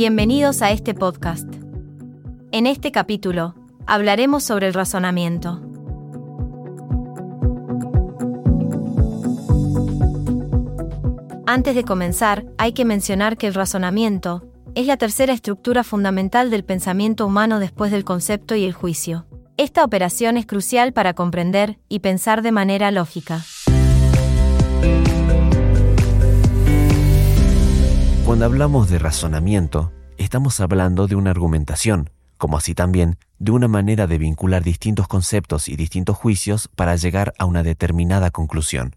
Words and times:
Bienvenidos 0.00 0.62
a 0.62 0.70
este 0.70 0.94
podcast. 0.94 1.52
En 2.52 2.68
este 2.68 2.92
capítulo, 2.92 3.56
hablaremos 3.84 4.44
sobre 4.44 4.68
el 4.68 4.74
razonamiento. 4.74 5.60
Antes 11.48 11.74
de 11.74 11.82
comenzar, 11.82 12.46
hay 12.58 12.74
que 12.74 12.84
mencionar 12.84 13.36
que 13.36 13.48
el 13.48 13.54
razonamiento 13.54 14.44
es 14.76 14.86
la 14.86 14.98
tercera 14.98 15.32
estructura 15.32 15.82
fundamental 15.82 16.52
del 16.52 16.62
pensamiento 16.62 17.26
humano 17.26 17.58
después 17.58 17.90
del 17.90 18.04
concepto 18.04 18.54
y 18.54 18.66
el 18.66 18.74
juicio. 18.74 19.26
Esta 19.56 19.82
operación 19.82 20.36
es 20.36 20.46
crucial 20.46 20.92
para 20.92 21.14
comprender 21.14 21.80
y 21.88 21.98
pensar 21.98 22.42
de 22.42 22.52
manera 22.52 22.92
lógica. 22.92 23.42
Cuando 28.28 28.44
hablamos 28.44 28.90
de 28.90 28.98
razonamiento, 28.98 29.90
estamos 30.18 30.60
hablando 30.60 31.06
de 31.06 31.14
una 31.14 31.30
argumentación, 31.30 32.10
como 32.36 32.58
así 32.58 32.74
también 32.74 33.18
de 33.38 33.52
una 33.52 33.68
manera 33.68 34.06
de 34.06 34.18
vincular 34.18 34.62
distintos 34.62 35.08
conceptos 35.08 35.68
y 35.68 35.76
distintos 35.76 36.16
juicios 36.16 36.68
para 36.74 36.96
llegar 36.96 37.32
a 37.38 37.44
una 37.46 37.62
determinada 37.62 38.30
conclusión. 38.30 38.96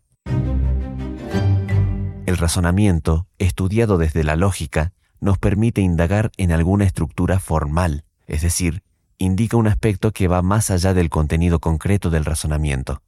El 2.25 2.37
razonamiento, 2.37 3.27
estudiado 3.39 3.97
desde 3.97 4.23
la 4.23 4.35
lógica, 4.35 4.93
nos 5.19 5.37
permite 5.37 5.81
indagar 5.81 6.31
en 6.37 6.51
alguna 6.51 6.85
estructura 6.85 7.39
formal, 7.39 8.03
es 8.27 8.41
decir, 8.41 8.83
indica 9.17 9.57
un 9.57 9.67
aspecto 9.67 10.11
que 10.11 10.27
va 10.27 10.41
más 10.41 10.71
allá 10.71 10.93
del 10.93 11.09
contenido 11.09 11.59
concreto 11.59 12.09
del 12.09 12.25
razonamiento. 12.25 13.01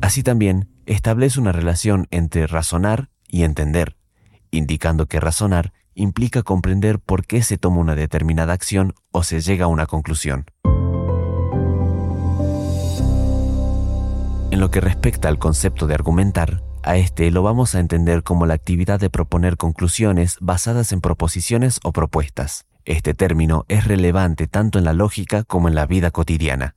Así 0.00 0.22
también, 0.22 0.68
establece 0.86 1.40
una 1.40 1.52
relación 1.52 2.06
entre 2.10 2.46
razonar 2.46 3.10
y 3.28 3.42
entender, 3.42 3.96
indicando 4.50 5.06
que 5.06 5.20
razonar 5.20 5.72
implica 5.98 6.42
comprender 6.42 7.00
por 7.00 7.26
qué 7.26 7.42
se 7.42 7.58
toma 7.58 7.78
una 7.78 7.94
determinada 7.94 8.52
acción 8.52 8.94
o 9.10 9.22
se 9.24 9.40
llega 9.40 9.64
a 9.64 9.68
una 9.68 9.86
conclusión. 9.86 10.46
En 14.50 14.60
lo 14.60 14.70
que 14.70 14.80
respecta 14.80 15.28
al 15.28 15.38
concepto 15.38 15.86
de 15.86 15.94
argumentar, 15.94 16.62
a 16.82 16.96
este 16.96 17.30
lo 17.30 17.42
vamos 17.42 17.74
a 17.74 17.80
entender 17.80 18.22
como 18.22 18.46
la 18.46 18.54
actividad 18.54 19.00
de 19.00 19.10
proponer 19.10 19.56
conclusiones 19.56 20.36
basadas 20.40 20.92
en 20.92 21.00
proposiciones 21.00 21.80
o 21.82 21.92
propuestas. 21.92 22.64
Este 22.84 23.12
término 23.12 23.64
es 23.68 23.86
relevante 23.86 24.46
tanto 24.46 24.78
en 24.78 24.84
la 24.84 24.94
lógica 24.94 25.42
como 25.42 25.68
en 25.68 25.74
la 25.74 25.84
vida 25.84 26.10
cotidiana. 26.10 26.74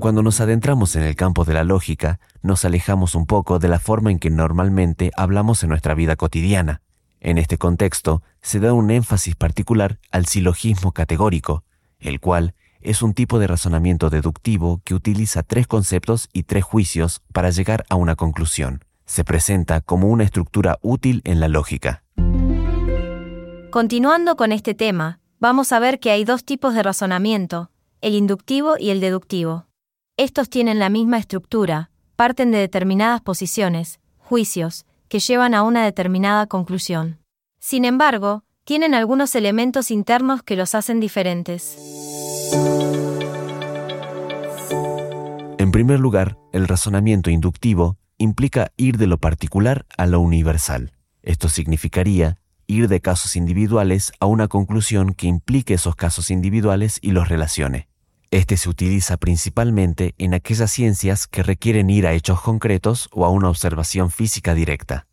Cuando 0.00 0.22
nos 0.22 0.40
adentramos 0.40 0.94
en 0.94 1.02
el 1.02 1.16
campo 1.16 1.44
de 1.44 1.54
la 1.54 1.64
lógica, 1.64 2.20
nos 2.40 2.64
alejamos 2.64 3.16
un 3.16 3.26
poco 3.26 3.58
de 3.58 3.66
la 3.66 3.80
forma 3.80 4.12
en 4.12 4.20
que 4.20 4.30
normalmente 4.30 5.10
hablamos 5.16 5.64
en 5.64 5.70
nuestra 5.70 5.94
vida 5.94 6.14
cotidiana. 6.14 6.82
En 7.20 7.36
este 7.36 7.58
contexto, 7.58 8.22
se 8.40 8.60
da 8.60 8.72
un 8.74 8.92
énfasis 8.92 9.34
particular 9.34 9.98
al 10.12 10.26
silogismo 10.26 10.92
categórico, 10.92 11.64
el 11.98 12.20
cual 12.20 12.54
es 12.80 13.02
un 13.02 13.12
tipo 13.12 13.40
de 13.40 13.48
razonamiento 13.48 14.08
deductivo 14.08 14.80
que 14.84 14.94
utiliza 14.94 15.42
tres 15.42 15.66
conceptos 15.66 16.28
y 16.32 16.44
tres 16.44 16.62
juicios 16.62 17.20
para 17.32 17.50
llegar 17.50 17.84
a 17.90 17.96
una 17.96 18.14
conclusión. 18.14 18.84
Se 19.04 19.24
presenta 19.24 19.80
como 19.80 20.06
una 20.06 20.22
estructura 20.22 20.78
útil 20.80 21.22
en 21.24 21.40
la 21.40 21.48
lógica. 21.48 22.04
Continuando 23.70 24.36
con 24.36 24.52
este 24.52 24.74
tema, 24.74 25.18
vamos 25.40 25.72
a 25.72 25.80
ver 25.80 25.98
que 25.98 26.12
hay 26.12 26.24
dos 26.24 26.44
tipos 26.44 26.74
de 26.74 26.84
razonamiento, 26.84 27.72
el 28.00 28.14
inductivo 28.14 28.76
y 28.78 28.90
el 28.90 29.00
deductivo. 29.00 29.67
Estos 30.18 30.50
tienen 30.50 30.80
la 30.80 30.88
misma 30.88 31.16
estructura, 31.18 31.92
parten 32.16 32.50
de 32.50 32.58
determinadas 32.58 33.20
posiciones, 33.20 34.00
juicios, 34.16 34.84
que 35.08 35.20
llevan 35.20 35.54
a 35.54 35.62
una 35.62 35.84
determinada 35.84 36.48
conclusión. 36.48 37.20
Sin 37.60 37.84
embargo, 37.84 38.42
tienen 38.64 38.94
algunos 38.94 39.36
elementos 39.36 39.92
internos 39.92 40.42
que 40.42 40.56
los 40.56 40.74
hacen 40.74 40.98
diferentes. 40.98 41.78
En 45.56 45.70
primer 45.70 46.00
lugar, 46.00 46.36
el 46.52 46.66
razonamiento 46.66 47.30
inductivo 47.30 47.96
implica 48.16 48.72
ir 48.76 48.98
de 48.98 49.06
lo 49.06 49.18
particular 49.18 49.86
a 49.96 50.06
lo 50.06 50.18
universal. 50.18 50.90
Esto 51.22 51.48
significaría 51.48 52.38
ir 52.66 52.88
de 52.88 53.00
casos 53.00 53.36
individuales 53.36 54.10
a 54.18 54.26
una 54.26 54.48
conclusión 54.48 55.14
que 55.14 55.28
implique 55.28 55.74
esos 55.74 55.94
casos 55.94 56.32
individuales 56.32 56.98
y 57.02 57.12
los 57.12 57.28
relacione. 57.28 57.86
Este 58.30 58.58
se 58.58 58.68
utiliza 58.68 59.16
principalmente 59.16 60.14
en 60.18 60.34
aquellas 60.34 60.70
ciencias 60.70 61.26
que 61.26 61.42
requieren 61.42 61.88
ir 61.88 62.06
a 62.06 62.12
hechos 62.12 62.42
concretos 62.42 63.08
o 63.10 63.24
a 63.24 63.30
una 63.30 63.48
observación 63.48 64.10
física 64.10 64.54
directa. 64.54 65.06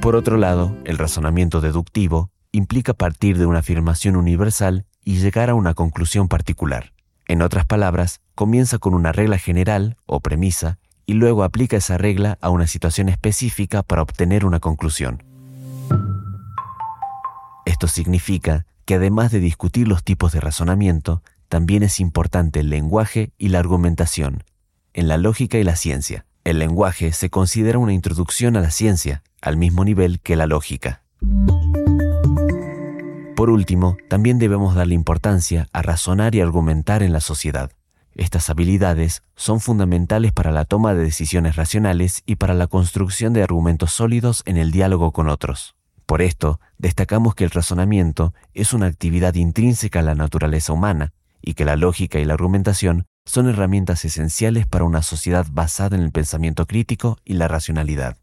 Por 0.00 0.16
otro 0.16 0.36
lado, 0.36 0.76
el 0.84 0.98
razonamiento 0.98 1.60
deductivo 1.60 2.30
implica 2.50 2.92
partir 2.92 3.38
de 3.38 3.46
una 3.46 3.60
afirmación 3.60 4.16
universal 4.16 4.84
y 5.04 5.18
llegar 5.18 5.48
a 5.48 5.54
una 5.54 5.74
conclusión 5.74 6.26
particular. 6.26 6.92
En 7.28 7.40
otras 7.40 7.64
palabras, 7.64 8.20
comienza 8.34 8.78
con 8.78 8.94
una 8.94 9.12
regla 9.12 9.38
general 9.38 9.96
o 10.06 10.18
premisa 10.18 10.78
y 11.06 11.12
luego 11.12 11.44
aplica 11.44 11.76
esa 11.76 11.98
regla 11.98 12.36
a 12.40 12.50
una 12.50 12.66
situación 12.66 13.08
específica 13.08 13.84
para 13.84 14.02
obtener 14.02 14.44
una 14.44 14.58
conclusión. 14.58 15.22
Esto 17.64 17.86
significa 17.86 18.66
que 18.88 18.94
además 18.94 19.30
de 19.30 19.40
discutir 19.40 19.86
los 19.86 20.02
tipos 20.02 20.32
de 20.32 20.40
razonamiento, 20.40 21.22
también 21.50 21.82
es 21.82 22.00
importante 22.00 22.60
el 22.60 22.70
lenguaje 22.70 23.32
y 23.36 23.50
la 23.50 23.58
argumentación, 23.58 24.44
en 24.94 25.08
la 25.08 25.18
lógica 25.18 25.58
y 25.58 25.62
la 25.62 25.76
ciencia. 25.76 26.24
El 26.42 26.58
lenguaje 26.58 27.12
se 27.12 27.28
considera 27.28 27.78
una 27.78 27.92
introducción 27.92 28.56
a 28.56 28.62
la 28.62 28.70
ciencia, 28.70 29.22
al 29.42 29.58
mismo 29.58 29.84
nivel 29.84 30.20
que 30.20 30.36
la 30.36 30.46
lógica. 30.46 31.02
Por 33.36 33.50
último, 33.50 33.98
también 34.08 34.38
debemos 34.38 34.74
darle 34.74 34.94
importancia 34.94 35.68
a 35.74 35.82
razonar 35.82 36.34
y 36.34 36.40
argumentar 36.40 37.02
en 37.02 37.12
la 37.12 37.20
sociedad. 37.20 37.70
Estas 38.14 38.48
habilidades 38.48 39.22
son 39.36 39.60
fundamentales 39.60 40.32
para 40.32 40.50
la 40.50 40.64
toma 40.64 40.94
de 40.94 41.04
decisiones 41.04 41.56
racionales 41.56 42.22
y 42.24 42.36
para 42.36 42.54
la 42.54 42.68
construcción 42.68 43.34
de 43.34 43.42
argumentos 43.42 43.92
sólidos 43.92 44.42
en 44.46 44.56
el 44.56 44.70
diálogo 44.70 45.12
con 45.12 45.28
otros. 45.28 45.77
Por 46.08 46.22
esto, 46.22 46.58
destacamos 46.78 47.34
que 47.34 47.44
el 47.44 47.50
razonamiento 47.50 48.32
es 48.54 48.72
una 48.72 48.86
actividad 48.86 49.34
intrínseca 49.34 50.00
a 50.00 50.02
la 50.02 50.14
naturaleza 50.14 50.72
humana 50.72 51.12
y 51.42 51.52
que 51.52 51.66
la 51.66 51.76
lógica 51.76 52.18
y 52.18 52.24
la 52.24 52.32
argumentación 52.32 53.04
son 53.26 53.46
herramientas 53.46 54.06
esenciales 54.06 54.66
para 54.66 54.86
una 54.86 55.02
sociedad 55.02 55.44
basada 55.52 55.98
en 55.98 56.02
el 56.02 56.10
pensamiento 56.10 56.64
crítico 56.64 57.18
y 57.26 57.34
la 57.34 57.46
racionalidad. 57.46 58.16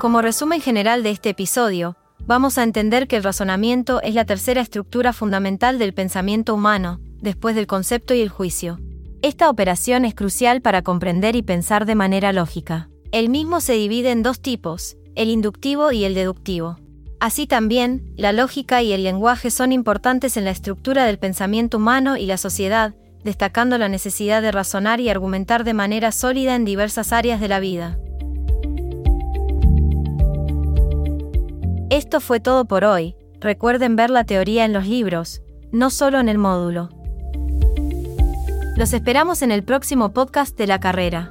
Como 0.00 0.22
resumen 0.22 0.60
general 0.60 1.04
de 1.04 1.10
este 1.10 1.28
episodio, 1.28 1.96
vamos 2.26 2.58
a 2.58 2.64
entender 2.64 3.06
que 3.06 3.14
el 3.14 3.22
razonamiento 3.22 4.02
es 4.02 4.16
la 4.16 4.24
tercera 4.24 4.60
estructura 4.60 5.12
fundamental 5.12 5.78
del 5.78 5.94
pensamiento 5.94 6.52
humano, 6.52 6.98
después 7.22 7.54
del 7.54 7.68
concepto 7.68 8.12
y 8.12 8.22
el 8.22 8.28
juicio. 8.28 8.80
Esta 9.22 9.48
operación 9.48 10.04
es 10.04 10.16
crucial 10.16 10.62
para 10.62 10.82
comprender 10.82 11.36
y 11.36 11.42
pensar 11.42 11.86
de 11.86 11.94
manera 11.94 12.32
lógica. 12.32 12.88
El 13.14 13.28
mismo 13.28 13.60
se 13.60 13.74
divide 13.74 14.10
en 14.10 14.24
dos 14.24 14.40
tipos, 14.40 14.96
el 15.14 15.30
inductivo 15.30 15.92
y 15.92 16.02
el 16.02 16.14
deductivo. 16.14 16.78
Así 17.20 17.46
también, 17.46 18.12
la 18.16 18.32
lógica 18.32 18.82
y 18.82 18.92
el 18.92 19.04
lenguaje 19.04 19.52
son 19.52 19.70
importantes 19.70 20.36
en 20.36 20.44
la 20.44 20.50
estructura 20.50 21.04
del 21.04 21.20
pensamiento 21.20 21.76
humano 21.76 22.16
y 22.16 22.26
la 22.26 22.38
sociedad, 22.38 22.96
destacando 23.22 23.78
la 23.78 23.88
necesidad 23.88 24.42
de 24.42 24.50
razonar 24.50 24.98
y 24.98 25.10
argumentar 25.10 25.62
de 25.62 25.74
manera 25.74 26.10
sólida 26.10 26.56
en 26.56 26.64
diversas 26.64 27.12
áreas 27.12 27.40
de 27.40 27.46
la 27.46 27.60
vida. 27.60 28.00
Esto 31.90 32.18
fue 32.18 32.40
todo 32.40 32.64
por 32.64 32.84
hoy, 32.84 33.14
recuerden 33.38 33.94
ver 33.94 34.10
la 34.10 34.24
teoría 34.24 34.64
en 34.64 34.72
los 34.72 34.88
libros, 34.88 35.40
no 35.70 35.90
solo 35.90 36.18
en 36.18 36.28
el 36.28 36.38
módulo. 36.38 36.88
Los 38.76 38.92
esperamos 38.92 39.42
en 39.42 39.52
el 39.52 39.62
próximo 39.62 40.12
podcast 40.12 40.58
de 40.58 40.66
la 40.66 40.80
carrera. 40.80 41.30